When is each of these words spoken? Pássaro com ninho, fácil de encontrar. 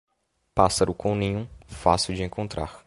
Pássaro 0.55 0.95
com 0.95 1.13
ninho, 1.13 1.47
fácil 1.67 2.15
de 2.15 2.23
encontrar. 2.23 2.79